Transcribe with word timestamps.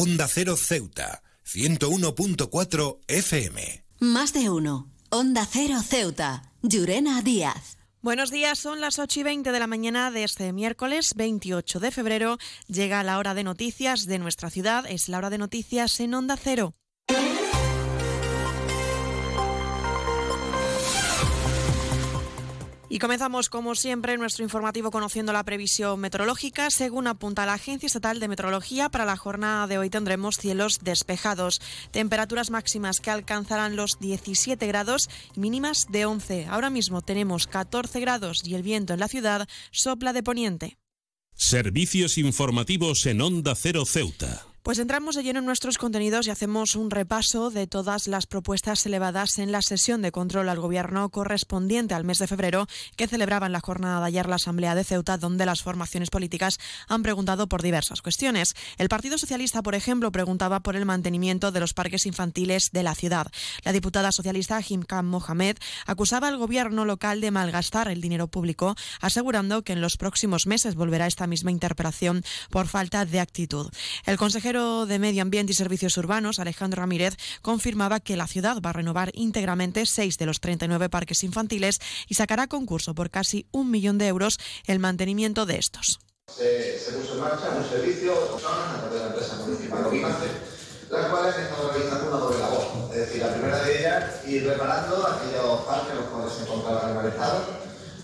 Onda 0.00 0.28
Cero 0.28 0.56
Ceuta, 0.56 1.24
101.4 1.44 2.98
FM. 3.08 3.84
Más 3.98 4.32
de 4.32 4.48
uno. 4.48 4.92
Onda 5.10 5.44
Cero 5.44 5.80
Ceuta, 5.82 6.52
Llurena 6.62 7.20
Díaz. 7.20 7.78
Buenos 8.00 8.30
días, 8.30 8.60
son 8.60 8.80
las 8.80 9.00
8 9.00 9.18
y 9.18 9.22
20 9.24 9.50
de 9.50 9.58
la 9.58 9.66
mañana 9.66 10.12
de 10.12 10.22
este 10.22 10.52
miércoles 10.52 11.14
28 11.16 11.80
de 11.80 11.90
febrero. 11.90 12.38
Llega 12.68 13.02
la 13.02 13.18
hora 13.18 13.34
de 13.34 13.42
noticias 13.42 14.06
de 14.06 14.20
nuestra 14.20 14.50
ciudad, 14.50 14.84
es 14.88 15.08
la 15.08 15.18
hora 15.18 15.30
de 15.30 15.38
noticias 15.38 15.98
en 15.98 16.14
Onda 16.14 16.36
Cero. 16.36 16.74
Y 22.98 23.00
comenzamos, 23.00 23.48
como 23.48 23.76
siempre, 23.76 24.18
nuestro 24.18 24.42
informativo 24.42 24.90
conociendo 24.90 25.32
la 25.32 25.44
previsión 25.44 26.00
meteorológica. 26.00 26.68
Según 26.68 27.06
apunta 27.06 27.46
la 27.46 27.52
Agencia 27.52 27.86
Estatal 27.86 28.18
de 28.18 28.26
Meteorología, 28.26 28.88
para 28.88 29.04
la 29.04 29.16
jornada 29.16 29.68
de 29.68 29.78
hoy 29.78 29.88
tendremos 29.88 30.36
cielos 30.36 30.80
despejados, 30.82 31.60
temperaturas 31.92 32.50
máximas 32.50 32.98
que 32.98 33.12
alcanzarán 33.12 33.76
los 33.76 34.00
17 34.00 34.66
grados 34.66 35.08
y 35.36 35.38
mínimas 35.38 35.86
de 35.88 36.06
11. 36.06 36.46
Ahora 36.46 36.70
mismo 36.70 37.00
tenemos 37.00 37.46
14 37.46 38.00
grados 38.00 38.42
y 38.44 38.56
el 38.56 38.64
viento 38.64 38.94
en 38.94 38.98
la 38.98 39.06
ciudad 39.06 39.48
sopla 39.70 40.12
de 40.12 40.24
poniente. 40.24 40.76
Servicios 41.36 42.18
informativos 42.18 43.06
en 43.06 43.20
Onda 43.20 43.54
Cero 43.54 43.84
Ceuta. 43.86 44.44
Pues 44.68 44.78
entramos 44.78 45.14
de 45.14 45.22
lleno 45.22 45.38
en 45.38 45.46
nuestros 45.46 45.78
contenidos 45.78 46.26
y 46.26 46.30
hacemos 46.30 46.76
un 46.76 46.90
repaso 46.90 47.48
de 47.48 47.66
todas 47.66 48.06
las 48.06 48.26
propuestas 48.26 48.84
elevadas 48.84 49.38
en 49.38 49.50
la 49.50 49.62
sesión 49.62 50.02
de 50.02 50.12
control 50.12 50.50
al 50.50 50.60
Gobierno 50.60 51.08
correspondiente 51.08 51.94
al 51.94 52.04
mes 52.04 52.18
de 52.18 52.26
febrero 52.26 52.66
que 52.94 53.08
celebraban 53.08 53.52
la 53.52 53.60
jornada 53.60 54.00
de 54.00 54.08
ayer 54.08 54.28
la 54.28 54.34
Asamblea 54.34 54.74
de 54.74 54.84
Ceuta, 54.84 55.16
donde 55.16 55.46
las 55.46 55.62
formaciones 55.62 56.10
políticas 56.10 56.58
han 56.86 57.02
preguntado 57.02 57.48
por 57.48 57.62
diversas 57.62 58.02
cuestiones. 58.02 58.54
El 58.76 58.90
Partido 58.90 59.16
Socialista, 59.16 59.62
por 59.62 59.74
ejemplo, 59.74 60.12
preguntaba 60.12 60.60
por 60.60 60.76
el 60.76 60.84
mantenimiento 60.84 61.50
de 61.50 61.60
los 61.60 61.72
parques 61.72 62.04
infantiles 62.04 62.70
de 62.70 62.82
la 62.82 62.94
ciudad. 62.94 63.28
La 63.64 63.72
diputada 63.72 64.12
socialista 64.12 64.60
Jimkam 64.60 65.06
Mohamed 65.06 65.56
acusaba 65.86 66.28
al 66.28 66.36
Gobierno 66.36 66.84
local 66.84 67.22
de 67.22 67.30
malgastar 67.30 67.88
el 67.88 68.02
dinero 68.02 68.28
público, 68.28 68.76
asegurando 69.00 69.62
que 69.62 69.72
en 69.72 69.80
los 69.80 69.96
próximos 69.96 70.46
meses 70.46 70.74
volverá 70.74 71.06
esta 71.06 71.26
misma 71.26 71.52
interpelación 71.52 72.22
por 72.50 72.68
falta 72.68 73.06
de 73.06 73.20
actitud. 73.20 73.70
El 74.04 74.18
consejero 74.18 74.57
de 74.58 74.98
Medio 74.98 75.22
Ambiente 75.22 75.52
y 75.52 75.54
Servicios 75.54 75.96
Urbanos, 75.98 76.40
Alejandro 76.40 76.80
Ramírez, 76.80 77.16
confirmaba 77.42 78.00
que 78.00 78.16
la 78.16 78.26
ciudad 78.26 78.60
va 78.60 78.70
a 78.70 78.72
renovar 78.72 79.12
íntegramente 79.14 79.86
seis 79.86 80.18
de 80.18 80.26
los 80.26 80.40
39 80.40 80.88
parques 80.88 81.22
infantiles 81.22 81.78
y 82.08 82.14
sacará 82.14 82.48
concurso 82.48 82.92
por 82.94 83.08
casi 83.08 83.46
un 83.52 83.70
millón 83.70 83.98
de 83.98 84.08
euros 84.08 84.38
el 84.66 84.80
mantenimiento 84.80 85.46
de 85.46 85.58
estos. 85.58 86.00
Se, 86.36 86.80
puso 86.92 87.14
en 87.14 87.20
marcha 87.20 87.50
un 87.56 87.68
servicio 87.68 88.12
a 88.12 88.80
través 88.80 88.92
de 88.92 88.98
la 88.98 89.06
empresa 89.06 89.36
municipal 89.46 89.86
las 90.90 91.06
cuales 91.10 91.36
estado 91.36 91.70
realizando 91.70 92.08
una 92.08 92.16
doble 92.16 92.38
labor. 92.38 92.90
Es 92.92 92.98
decir, 92.98 93.22
la 93.22 93.32
primera 93.32 93.62
de 93.62 93.78
ellas, 93.78 94.04
ir 94.26 94.44
reparando 94.44 95.06
aquellos 95.06 95.60
parques 95.66 95.90
en 95.92 95.96
los 95.98 96.06
cuales 96.06 96.32
se 96.32 96.42
encontraban 96.42 96.90
en 96.90 96.96
mal 96.96 97.06
estado. 97.06 97.44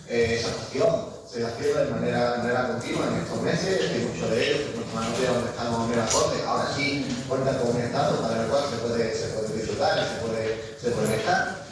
Eh, 0.06 0.36
esa 0.38 0.50
acción 0.50 1.13
se 1.34 1.44
haciendo 1.44 1.84
de 1.84 1.90
manera, 1.90 2.32
de 2.32 2.38
manera 2.38 2.68
continua 2.68 3.08
en 3.08 3.14
estos 3.26 3.42
meses, 3.42 3.90
y 3.90 4.06
muchos 4.06 4.30
de 4.30 4.38
ellos, 4.38 4.60
no 4.94 5.02
sé 5.02 5.26
dónde 5.26 5.50
están 5.50 5.66
en 5.66 5.98
acorde, 5.98 6.46
ahora 6.46 6.70
sí 6.76 7.24
cuentan 7.28 7.58
con 7.58 7.74
un 7.74 7.82
estado 7.82 8.22
para 8.22 8.42
el 8.42 8.46
cual 8.46 8.62
se 8.70 8.76
puede, 8.76 9.12
se 9.12 9.26
puede 9.34 9.56
disfrutar 9.58 9.98
y 9.98 10.14
se 10.14 10.22
puede, 10.22 10.76
se 10.80 10.90
puede 10.92 11.16
estar. 11.16 11.64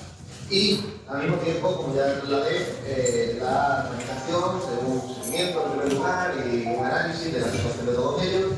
Y 0.51 0.85
al 1.07 1.23
mismo 1.23 1.37
tiempo, 1.37 1.77
como 1.77 1.95
ya 1.95 2.19
trasladé, 2.19 2.75
eh, 2.87 3.39
la 3.41 3.87
tramitación 3.87 4.59
de 4.67 4.91
un 4.91 5.15
seguimiento 5.15 5.63
en 5.63 5.71
primer 5.71 5.93
lugar 5.93 6.35
y 6.45 6.67
un 6.67 6.85
análisis 6.85 7.33
de 7.33 7.41
la 7.41 7.53
situación 7.53 7.87
de 7.87 7.93
todos 7.93 8.23
ellos, 8.23 8.51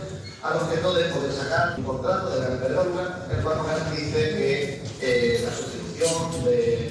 al 0.43 0.57
objeto 0.57 0.95
de 0.95 1.05
poder 1.05 1.33
sacar 1.33 1.75
un 1.77 1.85
contrato 1.85 2.31
de 2.31 2.41
la 2.41 2.55
empresa, 2.55 2.83
el 3.31 3.43
cual 3.43 3.59
nos 3.59 3.91
dice 3.91 4.17
que 4.17 4.83
eh, 5.03 5.45
la 5.45 5.53
sustitución 5.53 6.45
de 6.45 6.84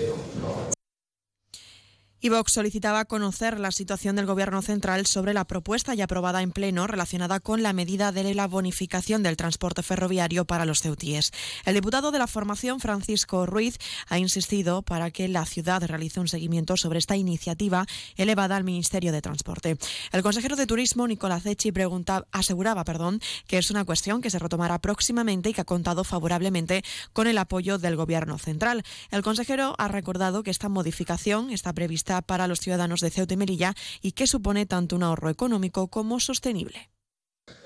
y 2.24 2.30
Vox 2.30 2.54
solicitaba 2.54 3.04
conocer 3.04 3.60
la 3.60 3.74
situación 3.74 4.16
del 4.16 4.26
Gobierno 4.26 4.62
central 4.62 5.06
sobre 5.08 5.34
la 5.34 5.44
propuesta 5.44 5.94
ya 5.94 6.06
aprobada 6.06 6.42
en 6.42 6.54
pleno 6.54 6.88
relacionada 6.88 7.42
con 7.42 7.62
la 7.64 7.74
medida 7.74 8.14
de 8.14 8.34
la 8.34 8.48
bonificación 8.48 9.24
del 9.24 9.36
transporte 9.36 9.84
ferroviario 9.84 10.46
para 10.46 10.64
los 10.64 10.80
ceutíes. 10.80 11.32
El 11.66 11.74
diputado 11.74 12.12
de 12.12 12.20
la 12.20 12.28
formación, 12.28 12.80
Francisco 12.80 13.46
Ruiz, 13.46 13.78
ha 14.08 14.20
insistido 14.20 14.84
para 14.84 15.12
que 15.12 15.28
la 15.28 15.46
ciudad 15.46 15.84
realice 15.86 16.22
un 16.22 16.30
seguimiento 16.30 16.78
sobre 16.78 17.00
esta 17.00 17.18
iniciativa 17.18 17.86
elevada 18.16 18.56
al 18.56 18.64
Ministerio 18.64 19.12
de 19.12 19.22
Transporte. 19.22 19.76
El 20.14 20.24
consejero 20.24 20.56
de 20.56 20.66
Turismo, 20.66 21.06
Nicolás 21.10 21.46
Echi, 21.46 21.74
aseguraba 22.32 22.86
perdón, 22.86 23.20
que 23.48 23.58
es 23.58 23.70
una 23.70 23.84
cuestión 23.84 24.22
que 24.22 24.30
se 24.30 24.40
retomará 24.40 24.80
próximamente 24.80 25.50
y 25.50 25.54
que 25.54 25.60
ha 25.60 25.66
contado 25.66 26.06
favorablemente 26.06 26.86
con 27.12 27.28
el 27.28 27.38
apoyo 27.38 27.80
del 27.80 27.98
Gobierno 27.98 28.38
central. 28.38 28.84
El 29.12 29.24
consejero 29.24 29.76
ha 29.78 29.90
recordado 29.90 30.42
que 30.44 30.52
esta 30.52 30.70
modificación 30.70 31.50
está 31.50 31.74
prevista 31.74 32.13
para 32.22 32.48
los 32.48 32.60
ciudadanos 32.60 33.02
de 33.02 33.10
Ceuta 33.10 33.34
y 33.34 33.38
Melilla 33.38 33.74
y 34.02 34.12
que 34.12 34.28
supone 34.28 34.66
tanto 34.66 34.96
un 34.96 35.04
ahorro 35.04 35.30
económico 35.30 35.88
como 35.88 36.20
sostenible. 36.20 36.90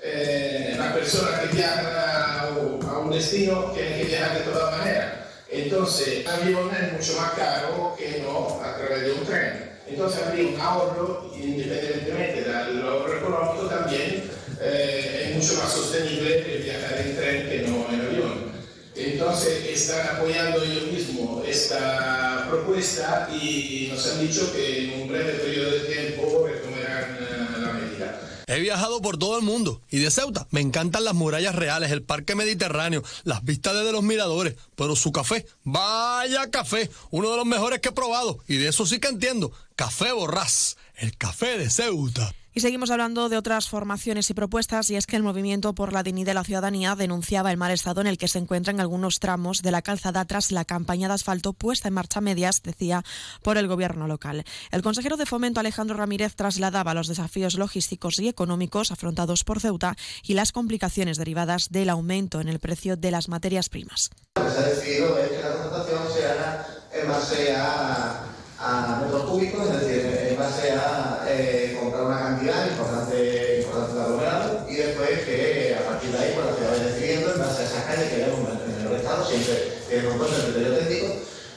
Eh, 0.02 0.74
la 0.78 0.92
persona 0.92 1.40
que 1.40 1.56
viaja 1.56 2.48
a 2.48 2.98
un 2.98 3.10
destino 3.10 3.72
tiene 3.72 3.98
que 3.98 4.04
viajar 4.04 4.38
de 4.38 4.44
todas 4.50 4.78
maneras. 4.78 5.14
Entonces, 5.50 6.08
el 6.08 6.26
avión 6.26 6.70
es 6.74 6.92
mucho 6.92 7.20
más 7.20 7.32
caro 7.32 7.94
que 7.98 8.22
no 8.22 8.60
a 8.62 8.76
través 8.76 9.02
de 9.02 9.12
un 9.12 9.24
tren. 9.24 9.70
Entonces, 9.88 10.22
habría 10.22 10.48
un 10.48 10.60
ahorro, 10.60 11.30
independientemente 11.34 12.42
del 12.42 12.82
ahorro 12.82 13.16
económico, 13.16 13.66
también 13.66 14.30
eh, 14.60 15.28
es 15.30 15.36
mucho 15.36 15.62
más 15.62 15.72
sostenible 15.72 16.44
que 16.44 16.56
viajar 16.58 16.98
en 16.98 17.16
tren 17.16 17.48
que 17.48 17.66
no 17.68 17.86
en 17.90 18.00
avión. 18.00 18.52
Entonces, 18.94 19.64
están 19.68 20.16
apoyando 20.16 20.62
ellos 20.62 20.92
mismos 20.92 21.46
esta 21.48 22.48
propuesta 22.78 23.28
y 23.32 23.88
nos 23.90 24.06
han 24.06 24.20
dicho 24.20 24.52
que 24.52 24.84
en 24.84 25.02
un 25.02 25.08
breve 25.08 25.32
periodo 25.32 25.70
de 25.70 25.80
tiempo 25.80 26.46
retomarán 26.46 27.16
eh, 27.20 27.60
la 27.60 27.72
medida. 27.72 28.20
He 28.46 28.60
viajado 28.60 29.02
por 29.02 29.18
todo 29.18 29.36
el 29.36 29.44
mundo 29.44 29.82
y 29.90 29.98
de 29.98 30.10
Ceuta 30.10 30.46
me 30.50 30.60
encantan 30.60 31.04
las 31.04 31.14
murallas 31.14 31.54
reales, 31.54 31.90
el 31.90 32.02
parque 32.02 32.36
mediterráneo, 32.36 33.02
las 33.24 33.42
vistas 33.44 33.74
desde 33.74 33.92
los 33.92 34.04
miradores, 34.04 34.54
pero 34.76 34.94
su 34.94 35.10
café, 35.10 35.44
vaya 35.64 36.50
café, 36.50 36.88
uno 37.10 37.30
de 37.30 37.36
los 37.36 37.46
mejores 37.46 37.80
que 37.80 37.88
he 37.88 37.92
probado 37.92 38.38
y 38.46 38.56
de 38.56 38.68
eso 38.68 38.86
sí 38.86 39.00
que 39.00 39.08
entiendo, 39.08 39.52
café 39.74 40.12
borrás, 40.12 40.76
el 40.96 41.16
café 41.16 41.58
de 41.58 41.70
Ceuta. 41.70 42.32
Y 42.58 42.60
seguimos 42.60 42.90
hablando 42.90 43.28
de 43.28 43.36
otras 43.36 43.68
formaciones 43.68 44.30
y 44.30 44.34
propuestas, 44.34 44.90
y 44.90 44.96
es 44.96 45.06
que 45.06 45.14
el 45.14 45.22
Movimiento 45.22 45.76
por 45.76 45.92
la 45.92 46.02
Dignidad 46.02 46.30
de 46.30 46.34
la 46.34 46.42
Ciudadanía 46.42 46.96
denunciaba 46.96 47.52
el 47.52 47.56
mal 47.56 47.70
estado 47.70 48.00
en 48.00 48.08
el 48.08 48.18
que 48.18 48.26
se 48.26 48.40
encuentran 48.40 48.80
algunos 48.80 49.20
tramos 49.20 49.62
de 49.62 49.70
la 49.70 49.80
calzada 49.80 50.24
tras 50.24 50.50
la 50.50 50.64
campaña 50.64 51.06
de 51.06 51.14
asfalto 51.14 51.52
puesta 51.52 51.86
en 51.86 51.94
marcha 51.94 52.20
medias, 52.20 52.64
decía, 52.64 53.04
por 53.42 53.58
el 53.58 53.68
gobierno 53.68 54.08
local. 54.08 54.44
El 54.72 54.82
consejero 54.82 55.16
de 55.16 55.24
Fomento 55.24 55.60
Alejandro 55.60 55.96
Ramírez 55.96 56.34
trasladaba 56.34 56.94
los 56.94 57.06
desafíos 57.06 57.54
logísticos 57.54 58.18
y 58.18 58.26
económicos 58.26 58.90
afrontados 58.90 59.44
por 59.44 59.60
Ceuta 59.60 59.94
y 60.24 60.34
las 60.34 60.50
complicaciones 60.50 61.16
derivadas 61.16 61.68
del 61.70 61.90
aumento 61.90 62.40
en 62.40 62.48
el 62.48 62.58
precio 62.58 62.96
de 62.96 63.12
las 63.12 63.28
materias 63.28 63.68
primas. 63.68 64.10
Se 64.34 64.40
ha 64.40 64.66
decidido 64.66 65.14
que 65.14 65.38
la 65.40 65.52
contratación 65.52 66.00
se 66.12 66.26
haga 66.26 66.66
en 66.92 67.08
base 67.08 67.54
a, 67.54 68.24
a 68.58 69.00
metros 69.00 69.70
es 69.70 69.80
decir, 69.80 70.17
base 70.38 70.70
a 70.72 71.24
eh, 71.26 71.76
comprar 71.80 72.04
una 72.04 72.18
cantidad 72.18 72.70
importante, 72.70 73.62
importante 73.62 73.94
de 73.94 74.02
aglomerado 74.02 74.66
y 74.68 74.74
después 74.76 75.10
que 75.26 75.76
a 75.78 75.88
partir 75.90 76.12
de 76.12 76.18
ahí, 76.18 76.32
cuando 76.34 76.56
se 76.56 76.64
vaya 76.64 76.84
decidiendo, 76.84 77.34
en 77.34 77.40
base 77.40 77.62
a 77.62 77.66
esas 77.66 77.84
calles 77.84 78.08
que 78.10 78.16
vemos 78.16 78.40
en 78.46 78.86
el 78.86 78.92
estado, 78.94 79.26
siempre 79.26 79.78
teniendo 79.88 80.26
en 80.26 80.34
el 80.34 80.42
criterio 80.42 80.78
técnico, 80.78 81.14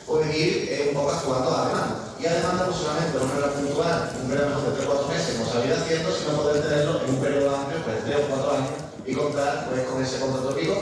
pues 0.08 0.36
ir 0.36 0.68
eh, 0.70 0.86
un 0.90 0.96
poco 0.96 1.12
actuando 1.12 1.50
a 1.50 1.58
la 1.58 1.68
demanda. 1.68 1.96
Y 2.20 2.26
a 2.26 2.34
demanda 2.34 2.68
no 2.68 2.74
solamente 2.74 3.18
una 3.18 3.26
manera 3.26 3.54
puntual, 3.54 4.10
un 4.22 4.30
periodo 4.30 4.62
de 4.62 4.78
3 4.78 4.88
o 4.88 4.92
4 4.94 5.08
meses, 5.08 5.36
como 5.38 5.52
se 5.52 5.58
ha 5.58 5.66
ido 5.66 5.76
haciendo, 5.78 6.10
sino 6.12 6.42
poder 6.42 6.62
tenerlo 6.62 7.02
en 7.02 7.10
un 7.10 7.22
periodo 7.22 7.56
amplio, 7.56 7.84
pues 7.86 8.06
3 8.06 8.18
o 8.18 8.36
4 8.36 8.52
años, 8.52 8.70
y 9.06 9.14
contar 9.14 9.70
pues, 9.70 9.82
con 9.88 10.04
ese 10.04 10.20
contrato 10.20 10.56
pico 10.56 10.76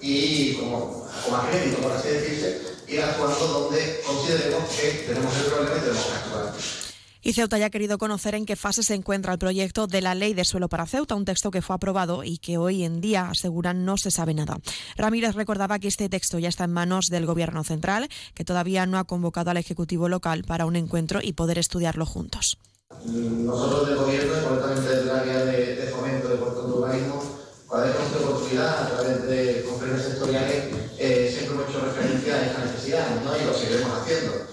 y 0.00 0.54
como, 0.54 1.06
como 1.24 1.42
crédito, 1.50 1.82
por 1.82 1.92
así 1.92 2.08
decirse, 2.08 2.62
ir 2.86 3.02
actuando 3.02 3.46
donde 3.46 4.00
consideremos 4.06 4.68
que 4.70 5.04
tenemos 5.08 5.36
el 5.36 5.44
problema 5.44 5.76
y 5.76 5.80
tenemos 5.80 6.04
que 6.04 6.12
actuar. 6.12 6.85
Y 7.26 7.32
Ceuta 7.32 7.58
ya 7.58 7.66
ha 7.66 7.70
querido 7.70 7.98
conocer 7.98 8.36
en 8.36 8.46
qué 8.46 8.54
fase 8.54 8.84
se 8.84 8.94
encuentra 8.94 9.32
el 9.32 9.40
proyecto 9.40 9.88
de 9.88 10.00
la 10.00 10.14
Ley 10.14 10.32
de 10.32 10.44
Suelo 10.44 10.68
para 10.68 10.86
Ceuta, 10.86 11.16
un 11.16 11.24
texto 11.24 11.50
que 11.50 11.60
fue 11.60 11.74
aprobado 11.74 12.22
y 12.22 12.38
que 12.38 12.56
hoy 12.56 12.84
en 12.84 13.00
día 13.00 13.28
aseguran 13.28 13.84
no 13.84 13.96
se 13.96 14.12
sabe 14.12 14.32
nada. 14.32 14.58
Ramírez 14.96 15.34
recordaba 15.34 15.80
que 15.80 15.88
este 15.88 16.08
texto 16.08 16.38
ya 16.38 16.48
está 16.48 16.62
en 16.62 16.72
manos 16.72 17.08
del 17.08 17.26
Gobierno 17.26 17.64
central, 17.64 18.08
que 18.32 18.44
todavía 18.44 18.86
no 18.86 18.96
ha 18.96 19.02
convocado 19.02 19.50
al 19.50 19.56
Ejecutivo 19.56 20.08
local 20.08 20.44
para 20.44 20.66
un 20.66 20.76
encuentro 20.76 21.18
y 21.20 21.32
poder 21.32 21.58
estudiarlo 21.58 22.06
juntos. 22.06 22.58
Nosotros 23.04 23.88
del 23.88 23.96
Gobierno, 23.96 24.32
concretamente 24.48 24.88
del 24.88 25.10
área 25.10 25.44
de, 25.46 25.74
de 25.74 25.86
fomento 25.88 26.28
de 26.28 26.36
Puerto 26.36 26.62
de 26.62 26.72
Urbanismo, 26.74 27.24
cuando 27.66 27.88
hay 27.88 28.24
oportunidad 28.24 28.82
a 28.84 28.88
través 28.90 29.26
de 29.26 29.64
conferencias 29.68 30.10
sectoriales, 30.12 30.64
eh, 30.96 31.34
siempre 31.36 31.56
hemos 31.56 31.70
hecho 31.70 31.86
referencia 31.86 32.34
a 32.36 32.46
esta 32.46 32.64
necesidad 32.66 33.24
¿no? 33.24 33.36
y 33.36 33.44
lo 33.44 33.52
seguiremos 33.52 33.98
haciendo. 34.00 34.45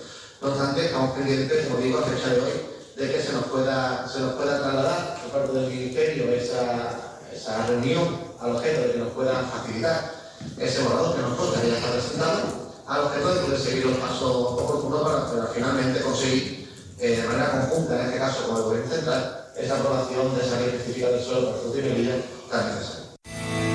No 0.43 0.49
obstante, 0.49 0.85
estamos 0.85 1.11
pendientes, 1.11 1.67
como 1.67 1.79
digo, 1.79 1.99
a 1.99 2.03
fecha 2.03 2.33
de 2.33 2.41
hoy, 2.41 2.51
de 2.97 3.11
que 3.13 3.21
se 3.21 3.31
nos 3.31 3.45
pueda, 3.45 4.05
se 4.09 4.19
nos 4.19 4.33
pueda 4.33 4.59
trasladar 4.59 5.17
por 5.23 5.31
parte 5.31 5.57
del 5.57 5.71
Ministerio 5.71 6.29
esa, 6.33 7.21
esa 7.33 7.65
reunión 7.65 8.19
al 8.41 8.57
objeto 8.57 8.81
de 8.81 8.91
que 8.91 8.99
nos 8.99 9.13
puedan 9.13 9.49
facilitar 9.49 10.11
ese 10.59 10.83
borrador 10.83 11.15
que 11.15 11.21
nosotros 11.21 11.63
ya 11.63 11.77
está 11.77 11.91
presentado, 11.91 12.73
al 12.85 13.03
objeto 13.05 13.35
de 13.35 13.39
poder 13.39 13.59
seguir 13.59 13.85
los 13.85 13.97
pasos 13.99 14.35
oportunos 14.59 15.31
para, 15.31 15.47
finalmente 15.47 16.01
conseguir 16.01 16.69
eh, 16.99 17.21
de 17.21 17.27
manera 17.27 17.51
conjunta, 17.51 18.01
en 18.01 18.07
este 18.07 18.19
caso 18.19 18.47
con 18.47 18.57
el 18.57 18.63
Gobierno 18.63 18.91
Central, 18.93 19.47
esa 19.55 19.79
aprobación 19.79 20.35
de 20.35 20.45
esa 20.45 20.59
ley 20.59 20.69
específica 20.75 21.07
del 21.07 21.23
suelo 21.23 21.51
para 21.51 21.57
fruto 21.61 21.79
y 21.79 22.23
tan 22.51 22.67
necesaria. 22.67 23.03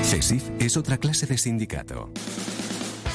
CESIF 0.05 0.51
es 0.59 0.77
otra 0.77 0.99
clase 0.99 1.25
de 1.25 1.39
sindicato. 1.39 2.11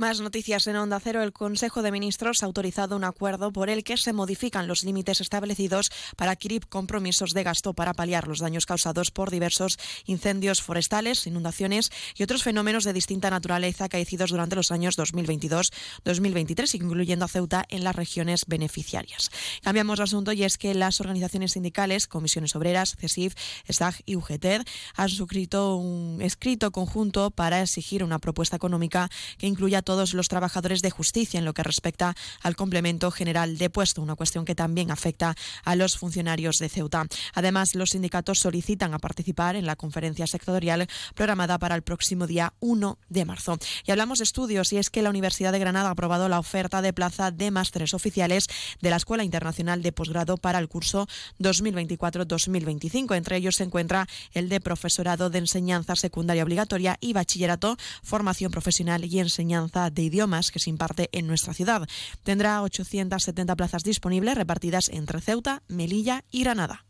Más 0.00 0.18
noticias 0.18 0.66
en 0.66 0.76
Onda 0.76 0.98
Cero. 0.98 1.22
El 1.22 1.34
Consejo 1.34 1.82
de 1.82 1.92
Ministros 1.92 2.42
ha 2.42 2.46
autorizado 2.46 2.96
un 2.96 3.04
acuerdo 3.04 3.52
por 3.52 3.68
el 3.68 3.84
que 3.84 3.98
se 3.98 4.14
modifican 4.14 4.66
los 4.66 4.82
límites 4.82 5.20
establecidos 5.20 5.90
para 6.16 6.30
adquirir 6.30 6.66
compromisos 6.68 7.34
de 7.34 7.42
gasto 7.42 7.74
para 7.74 7.92
paliar 7.92 8.26
los 8.26 8.38
daños 8.38 8.64
causados 8.64 9.10
por 9.10 9.30
diversos 9.30 9.76
incendios 10.06 10.62
forestales, 10.62 11.26
inundaciones 11.26 11.90
y 12.16 12.22
otros 12.22 12.42
fenómenos 12.42 12.84
de 12.84 12.94
distinta 12.94 13.28
naturaleza 13.28 13.84
acaecidos 13.84 14.30
durante 14.30 14.56
los 14.56 14.72
años 14.72 14.96
2022-2023, 14.96 16.76
incluyendo 16.76 17.26
a 17.26 17.28
Ceuta 17.28 17.66
en 17.68 17.84
las 17.84 17.94
regiones 17.94 18.46
beneficiarias. 18.46 19.30
Cambiamos 19.62 19.98
de 19.98 20.04
asunto 20.04 20.32
y 20.32 20.44
es 20.44 20.56
que 20.56 20.72
las 20.72 21.02
organizaciones 21.02 21.52
sindicales, 21.52 22.06
comisiones 22.06 22.56
obreras, 22.56 22.96
CESIF, 22.98 23.34
SAG 23.68 23.96
y 24.06 24.16
UGTED 24.16 24.62
han 24.96 25.08
suscrito 25.10 25.76
un 25.76 26.22
escrito 26.22 26.70
conjunto 26.70 27.30
para 27.30 27.60
exigir 27.60 28.02
una 28.02 28.18
propuesta 28.18 28.56
económica 28.56 29.10
que 29.36 29.46
incluya 29.46 29.82
todos 29.90 30.14
los 30.14 30.28
trabajadores 30.28 30.82
de 30.82 30.90
justicia 30.90 31.38
en 31.38 31.44
lo 31.44 31.52
que 31.52 31.64
respecta 31.64 32.14
al 32.42 32.54
complemento 32.54 33.10
general 33.10 33.58
de 33.58 33.70
puesto, 33.70 34.00
una 34.00 34.14
cuestión 34.14 34.44
que 34.44 34.54
también 34.54 34.92
afecta 34.92 35.34
a 35.64 35.74
los 35.74 35.98
funcionarios 35.98 36.60
de 36.60 36.68
Ceuta. 36.68 37.08
Además, 37.34 37.74
los 37.74 37.90
sindicatos 37.90 38.38
solicitan 38.38 38.94
a 38.94 39.00
participar 39.00 39.56
en 39.56 39.66
la 39.66 39.74
conferencia 39.74 40.28
sectorial 40.28 40.86
programada 41.16 41.58
para 41.58 41.74
el 41.74 41.82
próximo 41.82 42.28
día 42.28 42.52
1 42.60 42.98
de 43.08 43.24
marzo. 43.24 43.58
Y 43.84 43.90
hablamos 43.90 44.18
de 44.18 44.24
estudios 44.26 44.72
y 44.72 44.76
es 44.76 44.90
que 44.90 45.02
la 45.02 45.10
Universidad 45.10 45.50
de 45.50 45.58
Granada 45.58 45.88
ha 45.88 45.92
aprobado 45.92 46.28
la 46.28 46.38
oferta 46.38 46.82
de 46.82 46.92
plaza 46.92 47.32
de 47.32 47.50
másteres 47.50 47.92
oficiales 47.92 48.46
de 48.80 48.90
la 48.90 48.96
Escuela 48.96 49.24
Internacional 49.24 49.82
de 49.82 49.90
Posgrado 49.90 50.36
para 50.36 50.60
el 50.60 50.68
curso 50.68 51.08
2024-2025. 51.40 53.16
Entre 53.16 53.38
ellos 53.38 53.56
se 53.56 53.64
encuentra 53.64 54.06
el 54.34 54.48
de 54.48 54.60
profesorado 54.60 55.30
de 55.30 55.38
enseñanza 55.38 55.96
secundaria 55.96 56.44
obligatoria 56.44 56.96
y 57.00 57.12
bachillerato, 57.12 57.76
formación 58.04 58.52
profesional 58.52 59.04
y 59.04 59.18
enseñanza 59.18 59.69
de 59.70 60.02
Idiomas 60.02 60.50
que 60.50 60.58
se 60.58 60.70
imparte 60.70 61.08
en 61.12 61.26
nuestra 61.26 61.54
ciudad. 61.54 61.88
Tendrá 62.22 62.62
870 62.62 63.56
plazas 63.56 63.84
disponibles 63.84 64.36
repartidas 64.36 64.88
entre 64.88 65.20
Ceuta, 65.20 65.62
Melilla 65.68 66.24
y 66.30 66.42
Granada. 66.42 66.89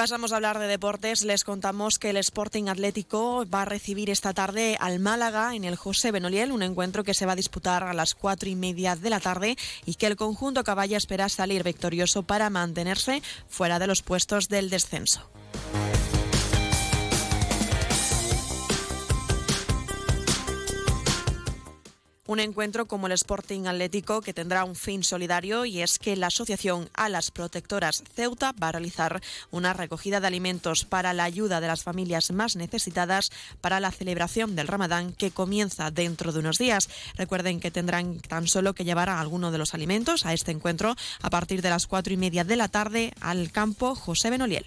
pasamos 0.00 0.32
a 0.32 0.36
hablar 0.36 0.58
de 0.58 0.66
deportes. 0.66 1.24
Les 1.24 1.44
contamos 1.44 1.98
que 1.98 2.08
el 2.08 2.16
Sporting 2.16 2.68
Atlético 2.68 3.44
va 3.44 3.60
a 3.60 3.64
recibir 3.66 4.08
esta 4.08 4.32
tarde 4.32 4.78
al 4.80 4.98
Málaga 4.98 5.54
en 5.54 5.64
el 5.64 5.76
José 5.76 6.10
Benoliel, 6.10 6.52
un 6.52 6.62
encuentro 6.62 7.04
que 7.04 7.12
se 7.12 7.26
va 7.26 7.32
a 7.32 7.36
disputar 7.36 7.82
a 7.82 7.92
las 7.92 8.14
cuatro 8.14 8.48
y 8.48 8.54
media 8.54 8.96
de 8.96 9.10
la 9.10 9.20
tarde 9.20 9.58
y 9.84 9.96
que 9.96 10.06
el 10.06 10.16
conjunto 10.16 10.64
caballa 10.64 10.96
espera 10.96 11.28
salir 11.28 11.64
victorioso 11.64 12.22
para 12.22 12.48
mantenerse 12.48 13.20
fuera 13.46 13.78
de 13.78 13.88
los 13.88 14.00
puestos 14.00 14.48
del 14.48 14.70
descenso. 14.70 15.28
Un 22.30 22.38
encuentro 22.38 22.86
como 22.86 23.08
el 23.08 23.12
Sporting 23.14 23.66
Atlético 23.66 24.20
que 24.20 24.32
tendrá 24.32 24.62
un 24.62 24.76
fin 24.76 25.02
solidario 25.02 25.64
y 25.64 25.82
es 25.82 25.98
que 25.98 26.14
la 26.14 26.28
Asociación 26.28 26.88
Alas 26.94 27.32
Protectoras 27.32 28.04
Ceuta 28.14 28.52
va 28.52 28.68
a 28.68 28.72
realizar 28.72 29.20
una 29.50 29.72
recogida 29.72 30.20
de 30.20 30.28
alimentos 30.28 30.84
para 30.84 31.12
la 31.12 31.24
ayuda 31.24 31.60
de 31.60 31.66
las 31.66 31.82
familias 31.82 32.30
más 32.30 32.54
necesitadas 32.54 33.32
para 33.60 33.80
la 33.80 33.90
celebración 33.90 34.54
del 34.54 34.68
Ramadán 34.68 35.12
que 35.12 35.32
comienza 35.32 35.90
dentro 35.90 36.30
de 36.30 36.38
unos 36.38 36.58
días. 36.58 36.88
Recuerden 37.16 37.58
que 37.58 37.72
tendrán 37.72 38.20
tan 38.20 38.46
solo 38.46 38.74
que 38.74 38.84
llevar 38.84 39.08
alguno 39.08 39.50
de 39.50 39.58
los 39.58 39.74
alimentos 39.74 40.24
a 40.24 40.32
este 40.32 40.52
encuentro 40.52 40.94
a 41.22 41.30
partir 41.30 41.62
de 41.62 41.70
las 41.70 41.88
cuatro 41.88 42.12
y 42.12 42.16
media 42.16 42.44
de 42.44 42.54
la 42.54 42.68
tarde 42.68 43.12
al 43.20 43.50
campo 43.50 43.96
José 43.96 44.30
Benoliel. 44.30 44.66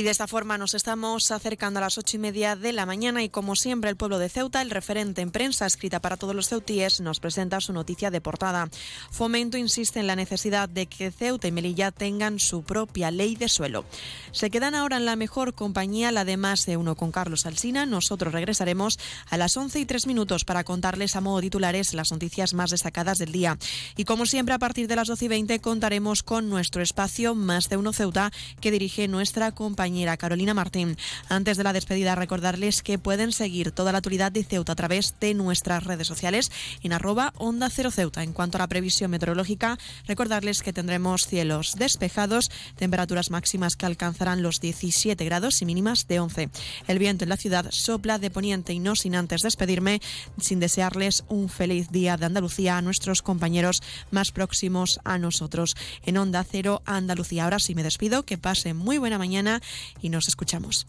Y 0.00 0.02
de 0.02 0.08
esta 0.08 0.26
forma 0.26 0.56
nos 0.56 0.72
estamos 0.72 1.30
acercando 1.30 1.78
a 1.78 1.82
las 1.82 1.98
ocho 1.98 2.16
y 2.16 2.20
media 2.20 2.56
de 2.56 2.72
la 2.72 2.86
mañana 2.86 3.22
y 3.22 3.28
como 3.28 3.54
siempre 3.54 3.90
el 3.90 3.96
pueblo 3.96 4.18
de 4.18 4.30
Ceuta, 4.30 4.62
el 4.62 4.70
referente 4.70 5.20
en 5.20 5.30
prensa 5.30 5.66
escrita 5.66 6.00
para 6.00 6.16
todos 6.16 6.34
los 6.34 6.48
ceutíes, 6.48 7.02
nos 7.02 7.20
presenta 7.20 7.60
su 7.60 7.74
noticia 7.74 8.10
de 8.10 8.22
portada. 8.22 8.70
Fomento 9.10 9.58
insiste 9.58 10.00
en 10.00 10.06
la 10.06 10.16
necesidad 10.16 10.70
de 10.70 10.86
que 10.86 11.10
Ceuta 11.10 11.48
y 11.48 11.52
Melilla 11.52 11.90
tengan 11.90 12.38
su 12.38 12.62
propia 12.62 13.10
ley 13.10 13.36
de 13.36 13.50
suelo. 13.50 13.84
Se 14.32 14.48
quedan 14.48 14.74
ahora 14.74 14.96
en 14.96 15.04
la 15.04 15.16
mejor 15.16 15.52
compañía, 15.52 16.12
la 16.12 16.24
de 16.24 16.38
más 16.38 16.64
de 16.64 16.78
uno 16.78 16.94
con 16.94 17.12
Carlos 17.12 17.44
Alsina. 17.44 17.84
Nosotros 17.84 18.32
regresaremos 18.32 18.98
a 19.28 19.36
las 19.36 19.54
once 19.58 19.80
y 19.80 19.84
tres 19.84 20.06
minutos 20.06 20.46
para 20.46 20.64
contarles 20.64 21.14
a 21.14 21.20
modo 21.20 21.42
titulares 21.42 21.92
las 21.92 22.10
noticias 22.10 22.54
más 22.54 22.70
destacadas 22.70 23.18
del 23.18 23.32
día. 23.32 23.58
Y 23.98 24.04
como 24.04 24.24
siempre 24.24 24.54
a 24.54 24.58
partir 24.58 24.88
de 24.88 24.96
las 24.96 25.08
doce 25.08 25.26
y 25.26 25.28
veinte 25.28 25.60
contaremos 25.60 26.22
con 26.22 26.48
nuestro 26.48 26.80
espacio 26.80 27.34
Más 27.34 27.68
de 27.68 27.76
uno 27.76 27.92
Ceuta 27.92 28.32
que 28.62 28.70
dirige 28.70 29.06
nuestra 29.06 29.52
compañía 29.52 29.89
Carolina 30.18 30.54
Martín. 30.54 30.96
Antes 31.28 31.56
de 31.56 31.64
la 31.64 31.72
despedida, 31.72 32.14
recordarles 32.14 32.82
que 32.82 32.98
pueden 32.98 33.32
seguir 33.32 33.72
toda 33.72 33.90
la 33.90 33.98
actualidad 33.98 34.30
de 34.30 34.44
Ceuta 34.44 34.72
a 34.72 34.76
través 34.76 35.14
de 35.20 35.34
nuestras 35.34 35.84
redes 35.84 36.06
sociales 36.06 36.52
en 36.82 36.92
arroba 36.92 37.32
Onda 37.38 37.68
Cero 37.70 37.90
Ceuta. 37.90 38.22
En 38.22 38.32
cuanto 38.32 38.56
a 38.56 38.60
la 38.60 38.68
previsión 38.68 39.10
meteorológica, 39.10 39.78
recordarles 40.06 40.62
que 40.62 40.72
tendremos 40.72 41.26
cielos 41.26 41.74
despejados, 41.76 42.50
temperaturas 42.76 43.30
máximas 43.30 43.74
que 43.74 43.86
alcanzarán 43.86 44.42
los 44.42 44.60
17 44.60 45.24
grados 45.24 45.60
y 45.60 45.66
mínimas 45.66 46.06
de 46.06 46.20
11. 46.20 46.50
El 46.86 46.98
viento 46.98 47.24
en 47.24 47.30
la 47.30 47.36
ciudad 47.36 47.66
sopla 47.70 48.18
de 48.18 48.30
poniente 48.30 48.72
y 48.72 48.78
no 48.78 48.94
sin 48.94 49.16
antes 49.16 49.42
despedirme, 49.42 50.00
sin 50.40 50.60
desearles 50.60 51.24
un 51.28 51.48
feliz 51.48 51.90
día 51.90 52.16
de 52.16 52.26
Andalucía 52.26 52.78
a 52.78 52.82
nuestros 52.82 53.22
compañeros 53.22 53.82
más 54.12 54.30
próximos 54.30 55.00
a 55.04 55.18
nosotros. 55.18 55.74
En 56.06 56.16
Onda 56.16 56.44
Cero 56.48 56.82
Andalucía. 56.86 57.44
Ahora 57.44 57.58
sí 57.58 57.74
me 57.74 57.82
despido, 57.82 58.24
que 58.24 58.38
pase 58.38 58.72
muy 58.72 58.98
buena 58.98 59.18
mañana 59.18 59.60
y 60.00 60.08
nos 60.08 60.28
escuchamos. 60.28 60.86